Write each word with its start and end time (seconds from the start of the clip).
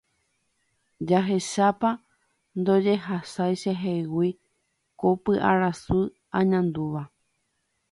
Jahechápa 1.09 1.89
ndojehasái 2.59 3.55
chehegui 3.61 4.29
ko 4.99 5.07
py'arasy 5.23 5.99
añandúva. 6.37 7.01